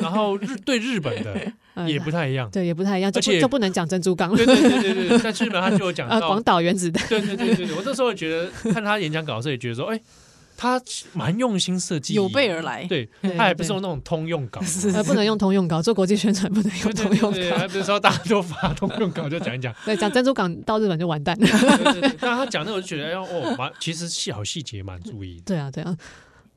[0.00, 1.52] 然后日对日本的
[1.88, 4.34] 也不太一样，对也不太一样，而且就不能讲珍珠港。
[4.36, 7.04] 对对对对对，在日本他就有讲 到广岛原子弹。
[7.08, 10.00] 对对对对对，我那时候觉得看他演讲稿的时候也觉得说，哎，
[10.56, 10.80] 他
[11.14, 12.84] 蛮用心设计，有备而来。
[12.88, 14.60] 对，他也不是用那种通用稿，
[15.04, 17.56] 不能用通用稿做国际宣传，不能用通用稿。
[17.56, 21.48] 还不是说大家都发通用稿就讲一讲，对，讲珍珠港到日本就完蛋了。
[22.20, 25.42] 但他讲那我就觉得，哎哦，蛮其实细好细节蛮注意。
[25.44, 25.96] 对啊，对啊。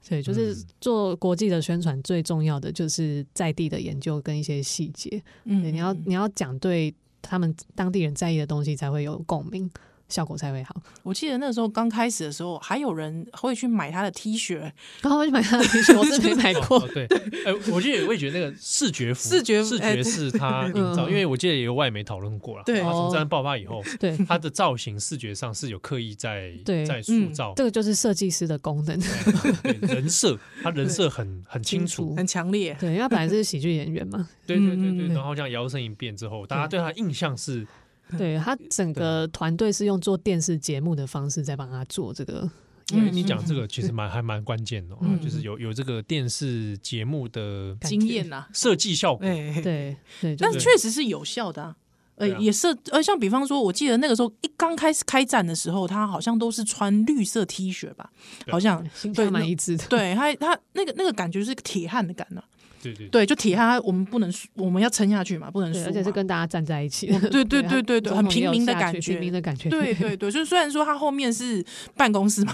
[0.07, 5.21] 对，就是做国际的宣传，最重要的就是在地的研究跟一些细节。
[5.43, 9.69] 嗯，你要你要讲对他们当地人在意的东西，才会有共鸣。
[10.09, 10.75] 效果才会好。
[11.03, 14.57] 我记得那时候刚开始的时候，还有人会去买他的 T 恤，
[15.01, 16.79] 然后会去买他的 T 恤，我真没买过。
[16.87, 17.05] 对，
[17.45, 22.63] 哎，我记得我也觉得那个视觉服视觉视觉是他营造，因为我记得也有外媒讨论过了。
[22.65, 26.53] 对，从战争爆发以后， 对他的造型视觉上是有刻意在
[26.85, 27.53] 在塑造。
[27.55, 28.99] 这个就是设计师的功能。
[29.61, 32.75] 对，人设他人设很很清楚，很强烈。
[32.79, 34.27] 对，因为他本来是喜剧演员嘛。
[34.45, 37.67] 对对对对，然后这样摇身一变之后，大家对他印象是。
[38.17, 42.49] 对，他整个团队是用做电视节目的方式在帮他做这个。
[42.93, 49.25] 因为你讲这个其实蛮 还蛮关键的，就是有有这个电视节目的经验呐，设计效果。
[49.27, 51.63] 对对，但是确实是有效的。
[51.63, 51.75] 啊
[52.15, 58.09] 呃，也是呃，像比方说，我记得那个时候一刚开始开战的时候，他好像都是穿绿色 T 恤吧，
[58.47, 59.85] 好像对蛮一致的。
[59.87, 62.43] 对他他那个那个感觉是铁汉的感觉。
[62.93, 67.07] 对对对，就铁汉，我们不能输，我们要撑下去嘛，不能输，而且是跟大家站在一起。
[67.29, 69.69] 对对对对对，很平民的感觉，平民的感觉。
[69.69, 71.63] 对对对，就虽然说他后面是
[71.95, 72.53] 办公室嘛，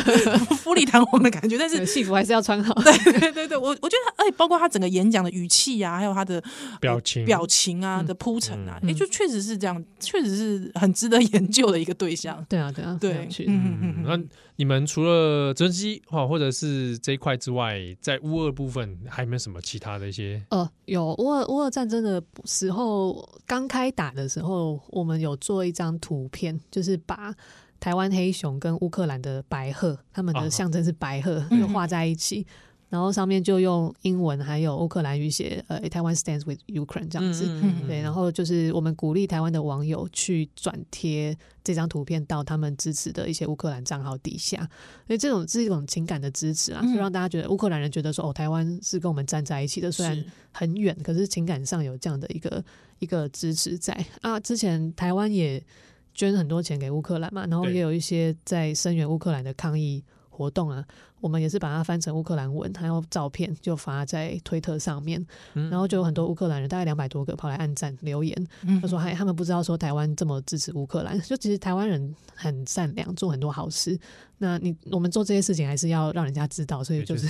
[0.58, 2.74] 富丽堂皇的感觉，但是戏服还是要穿好。
[2.74, 6.42] 对对对对，我我觉得，哎，包括他整个演讲的语气啊，还有他的
[6.80, 12.44] 表情、表情啊的铺陈啊，哎，就确实是这样，确实是很值得研究的一个对象。
[12.48, 14.04] 对啊，对啊，对，嗯嗯嗯。
[14.04, 14.16] 那
[14.60, 20.44] 你们除了直升机哈，或者是这一块之外，在乌俄部分还有没有什么其他的一些？
[20.50, 27.34] 呃，有乌俄乌俄战争的时候，刚开打的时候，我们有做一张图片，就是把
[27.80, 32.40] 台湾黑熊跟乌克兰的白鹤，他们的象征是白鹤，就画在一起。
[32.40, 32.46] 嗯
[32.90, 38.02] 然后上面就用英文还有乌克兰语写，呃，台湾 stands with Ukraine 这样子，嗯嗯嗯对。
[38.02, 44.58] 然后就是我们鼓励台湾的网友去转贴这张图片到他们支持的一些乌克兰账号底下，
[45.06, 52.64] 所以这种是一种情感的支持啊，就让大家觉得乌克兰人觉得说，哦，台湾是跟我们站在一起的，虽然很远，可是情感上有这样的一个
[52.98, 54.40] 一个支持在啊。
[54.40, 55.64] 之前台湾也
[56.12, 60.84] 捐很多钱给乌克兰嘛，然后也有一些在声援乌克兰的抗议活动啊。
[61.20, 68.46] 我们也是把它翻成乌克兰文，还有照片就发在推特上面，然后就有很多乌克兰人，大概两百多个跑来按赞留言，
[68.80, 73.98] 他说还他们不知道说台湾这么支持乌克兰，就其实台湾人很善良，做很多好事。
[74.42, 77.26] 那你我们做这些事情还是要让人家知道，所以就是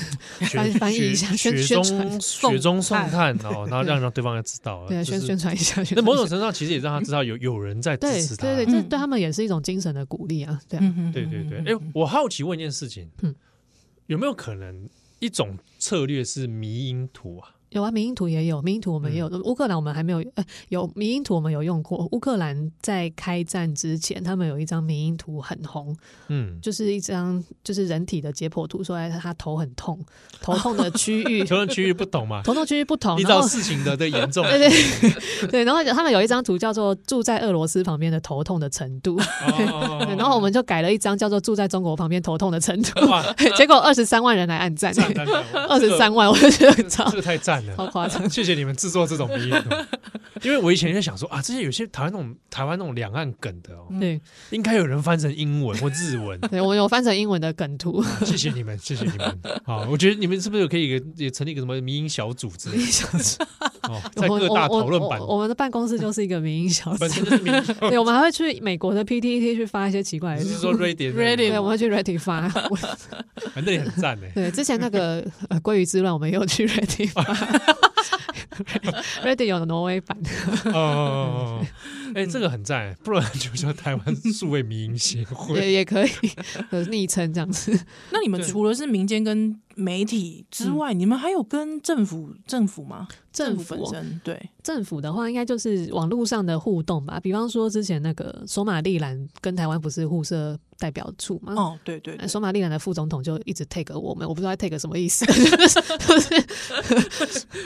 [0.53, 5.83] 翻翻译一下，宣宣传雪中送炭哦，然后让让对方要知道，对，宣宣传一下。
[5.97, 10.61] 那某种程度上其实也让他知道有有人在支持他，对对对，这对他们也是一种精神的鼓励啊。
[10.69, 10.79] 对
[11.13, 13.11] 对对对，哎，我好奇问一件事情，
[14.11, 14.91] 有没有可能
[15.21, 17.60] 一种策略是迷因图啊？
[17.71, 19.29] 有啊，民音图也有，民音图我们也有。
[19.45, 22.09] 乌克兰我们还没有，呃，有民音图我们有用过。
[22.11, 25.97] 乌克兰在开战之前，他们有一张民音图很红，
[26.29, 29.99] 嗯，就是一张就是人体的解剖图，说哎他头很痛，
[30.41, 35.65] 头痛的区域， 头痛区域不同嘛， 头痛区域不同，依照事情的的严重， 对对对。
[35.65, 39.17] 然后他们有一张图叫做住在俄罗斯旁边的头痛的程度，
[40.09, 43.01] 然后我们就改了一张叫做住在中国旁边头痛的程度，
[43.57, 44.93] 结果二十三万人来按赞，
[45.69, 47.60] 二十三万，我就觉得这个太赞。
[47.77, 48.29] 好夸张！
[48.29, 49.71] 谢谢你们制作这种迷因图，
[50.43, 56.39] 因为我以前在想说啊，这些有些台湾那种台湾那种两岸梗的哦，对，应该有人翻成英文或日文。
[56.51, 58.03] 对，我有翻成英文的梗图。
[58.25, 59.39] 谢谢你们，谢谢你们。
[59.65, 63.47] 好，我觉得你们是不是可以也成立一个什么迷因小组之类的？
[64.15, 67.25] 在各大讨论版，我们的办公室就是一个民营小 组。
[67.89, 70.43] 对，我们还会去美国的 PTT 去发一些奇怪的。
[70.43, 71.37] 你是说 Reddit？Reddit？
[71.51, 72.49] 对，我们会去 Reddit 发。
[73.55, 74.27] 反正也很赞呢。
[74.35, 75.25] 对，之前那个
[75.63, 77.23] 鲑鱼之乱，我们也有去 Reddit 发。
[79.25, 80.17] Reddit 有挪威版
[80.75, 81.65] 哦，
[82.15, 86.11] 哎，这个很赞，不然就叫台湾数位民营协会也也可以，
[86.71, 87.79] 有昵称这样子。
[88.11, 93.09] 那你们除了是民间跟媒体之外，你们还有跟政府政府吗？
[93.33, 97.21] 政府本身对政府的话，应该就是网络上的互动吧。
[97.21, 101.55] 比方说，之前那个索马利兰跟台湾不是互设代表处吗？
[101.55, 105.33] 哦，对对，索马利兰的副总统就一直 take 我们，我不知道他 take 什么意思，就
[106.21, 106.37] 是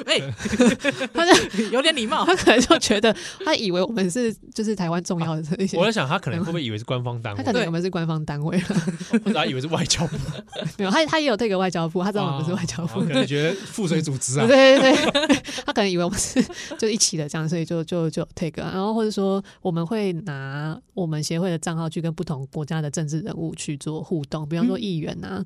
[0.04, 0.20] 哎，
[1.14, 5.76] 他就 有点礼貌，他可能就觉得他以为我们是就是台湾重要的一些。
[5.78, 7.36] 我在想，他可能会不会以为是官方单位？
[7.36, 8.64] 他可能以为我们是官方单位了，
[9.10, 10.16] 或者他以为是外交部？
[10.78, 14.46] 没有，他他也有 take 外交部，他知道我们是外交部，可能觉得附随组织啊。
[14.46, 14.92] 对 对
[15.26, 16.44] 对，他可能以为我们是。
[16.78, 25.44] 就一起的这样，所以就就就 take，然后或者说我们会拿我们协会的账号去跟不同国家的政治人物去做互动，比方说议员啊。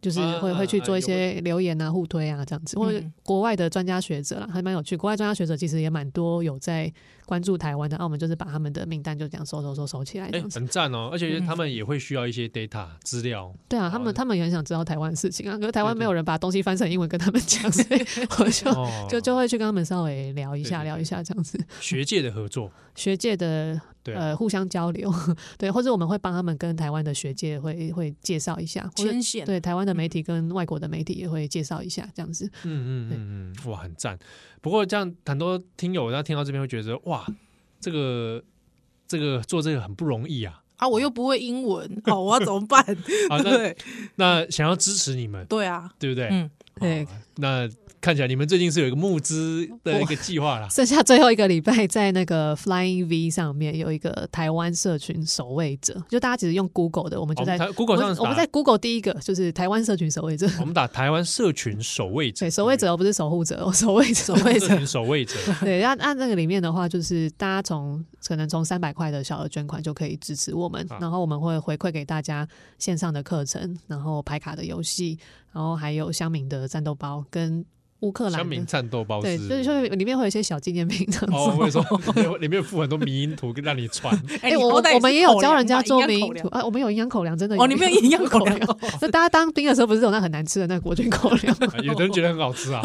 [0.00, 4.96] 就是会会去做一些留言啊、互推啊这样子，或者国外的专家学者啦，还蛮有趣。
[4.96, 6.88] 国外专家学者其实也蛮多有在
[7.28, 11.10] 关注台湾的，那我们就是把他们的名单就这样收收收收起来，哎，很赞哦！
[11.12, 13.54] 而且他们也会需要一些 data 资料。
[13.68, 18.00] 对啊，他们他们也很想知道台湾的事情啊，可是台湾没有人把东西翻成英文跟他们讲，所以
[18.38, 21.62] 我就 就就会去跟他们稍微聊一下聊一下这样子。
[21.80, 23.78] 学界的合作，学界的。
[24.14, 25.12] 呃，互相交流，
[25.58, 32.46] 对，或者我们会帮他们跟台湾的学界会会介绍一下，牵线，对，台湾的媒体跟外国的媒体也会介绍一下，这样子。
[32.62, 34.18] 嗯嗯嗯嗯，哇，很赞。
[34.62, 37.17] 不过这样很多听友，他听到这边会觉得，哇，
[37.80, 38.42] 这个
[39.06, 40.62] 这个做这个很不容易啊！
[40.76, 42.84] 啊，我又不会英文，哦，我要怎么办？
[43.28, 43.74] 好，的
[44.16, 46.28] 那想要支持你们，对啊，对不对？
[46.30, 47.06] 嗯，对，
[47.38, 47.68] 那。
[48.00, 72.46] 看起来你们最近是有一个募资的一个计划啦， 剩下最后一个礼拜，在那个 Flying V 上面有一个台湾社群守卫者，就大家其实用 Google 的，我们就在 Google 上，我们在 Google 第一个就是台湾社群守卫者， 我们打台湾社群守卫者，对， 守卫者而不是守护者，守卫者，守卫者，守卫者，对，按按那个里面的话，就是大家从可能从三百块的小额捐款就可以支持我们，然后我们会回馈给大家
[72.78, 75.18] 线上的课程，然后牌卡的游戏，
[75.52, 77.64] 然后还有乡民的战斗包跟。
[78.00, 81.32] 乌克兰乡民战斗包，对，所以说里面会有一些小纪念品这样子。
[81.32, 81.82] 哦，我会说
[82.38, 84.16] 里面附很多迷因图让你传。
[84.40, 87.56] 哎，我我们也有教人家做迷因图啊，我们有营养口粮，真的。
[87.56, 88.78] 哦，你们有营养口粮？
[89.02, 91.56] 那大家当兵的时候不是有那很难吃的那个国军口粮？
[91.82, 92.80] 有的人觉得很好吃啊。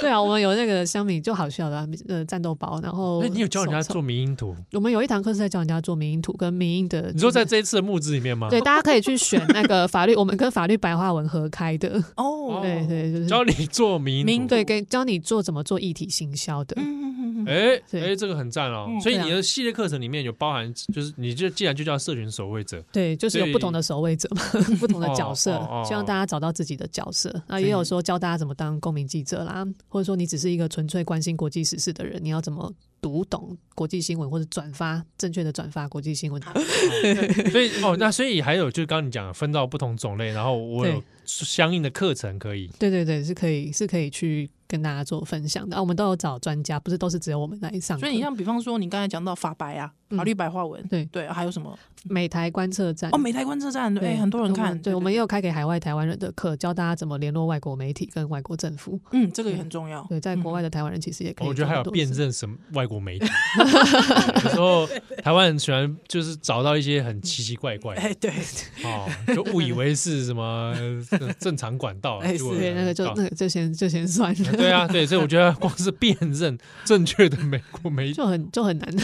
[0.00, 3.22] 对啊，我们有那个香米就好笑的呃战斗包，然后。
[3.22, 4.54] 你有教人家做迷因图？
[4.72, 7.10] 我们有一堂课是在教人家做迷因图跟迷因的。
[7.14, 8.48] 你说在这一次的募资里面吗？
[8.50, 12.02] 对，大家可以去选那个法律，我们跟法律白话文合开的。
[12.16, 14.48] 哦，对对，就是教你做迷因图。
[14.48, 16.76] 对，给教你做怎么做一体行销的。
[17.46, 18.86] 哎哎，这个很赞哦。
[19.02, 24.42] 所以你的系列课程里面有包含，就是你就既然就叫社群守卫者，对，就是有不同的守卫者嘛，
[24.78, 25.52] 不同的角色，
[25.86, 27.42] 希望大家找到自己的角色。
[27.48, 32.70] 那也有说教大家怎么当公民记者啦，或者说你只是一个纯粹关心国际时事的人，你要怎么
[33.00, 36.40] 读懂国际新闻或者转发正确的转发国际新闻。
[37.50, 42.68] 所以哦，那所以还有就是刚刚你讲分到不同种类，然后我有相应的课程可以。
[42.78, 44.50] 对对对，是可以是可以去。
[44.70, 47.98] 跟大家做分享的啊，我们都有找专家，不是都是只有我们来上。
[47.98, 50.82] 所以你像比方说，你刚才讲到法白啊，法律白话文。
[50.88, 51.76] 对对，还有什么？
[52.04, 53.10] 美台观测站。
[53.12, 54.78] 哦，美台观测站，对，很多人看。
[54.80, 58.98] 对，我们也有开给海外台湾人的课，教大家怎么联络外国媒体跟外国政府。
[59.12, 60.02] 嗯，这个也很重要。
[60.08, 61.48] 对，在国外的台湾人其实也可以。
[61.48, 63.26] 我觉得还有辨认什么外国媒体。
[64.44, 64.88] 有时候
[65.22, 67.94] 台湾人喜欢就是找到一些很奇奇怪怪。
[67.96, 68.32] 哎，对。
[68.82, 70.74] 哦，就误以为是什么
[71.38, 72.16] 正常管道。
[72.18, 72.44] 哎，是
[72.74, 74.52] 那个就那个就先就先算了。
[74.52, 79.02] 对啊，对，所以我觉得光是辨认正确的美国媒体就很就很难的。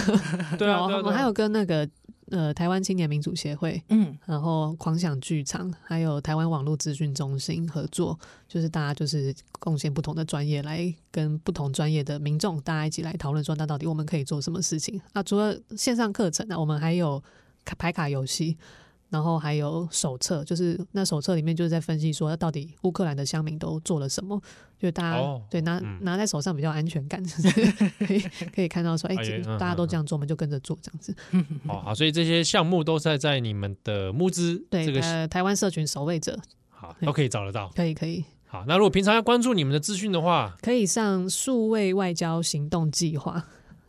[0.57, 1.89] 对啊， 我们还有跟那个
[2.31, 8.19] 呃台湾青年民主协会，嗯，然后狂想剧场，还有台湾网络资讯中心合作，
[8.49, 15.01] 就是大家就是贡献不同的专业来跟不同专业的民众，大家一起来讨论说，那到底我们可以做什么事情？
[15.13, 17.23] 那除了线上课程呢，我们还有
[17.79, 18.57] 牌卡游戏。
[19.09, 24.41] 然后还有手册，就是那手册里面就是在分析说，到底乌克兰的乡民都做了什么，
[24.79, 27.23] 就大家、哦、对拿、嗯、拿在手上比较安全感，
[28.05, 28.21] 可以
[28.55, 29.15] 可以看到说，哎，
[29.59, 31.15] 大家都这样做，我们就跟着做这样子。
[31.67, 36.37] 好好，所以这些项目都是在在你们的募资对这个呃台湾社群守卫者，
[36.69, 38.25] 好都可以找得到，可以可以。
[38.49, 43.45] 好，那如果平常要关注你们的资讯的话，可以上数位外交行动计划。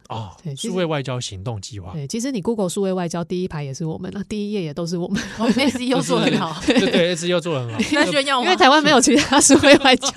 [0.09, 1.91] 哦，数位外交行动计划。
[1.93, 5.21] 对，其实你 Google 数位外交第一排也是我们了， 第一页也都是我们。
[5.37, 7.79] SEO 做很好，对对，SEO 做很好。
[8.43, 10.07] 因为台湾没有其他数位外交。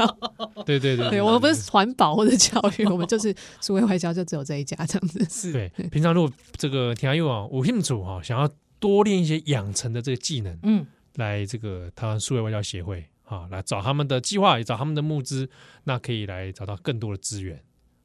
[0.64, 5.26] 对对对，对我们不是环保或者教育，我们就是数位外交，就只有这一家这样子。
[5.28, 5.68] 是，对。
[5.90, 10.86] 平常如果这个听友啊，有兴趣哈，想要多练一些养成的这个技能，嗯，
[11.16, 15.48] 来这个台湾数位外交协会啊，来找他们的计划，也找他们的募资，
[15.84, 17.60] 那可以来找到更多的资源。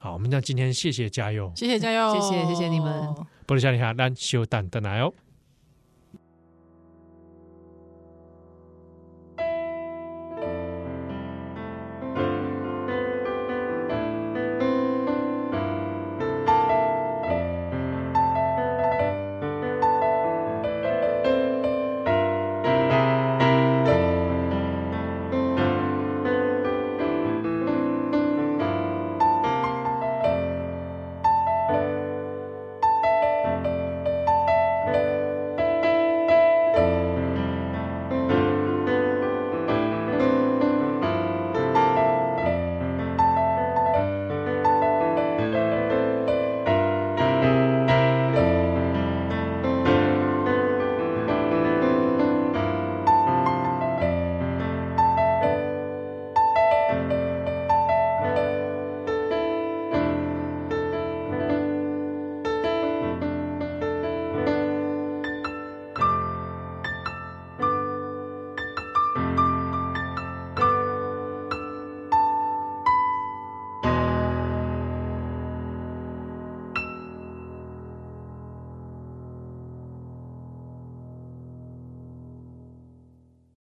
[0.05, 3.11] 好，我们那今天谢谢嘉佑，谢谢嘉佑，谢谢谢谢你们。
[3.47, 5.11] 不如下你下，咱休蛋等来哦。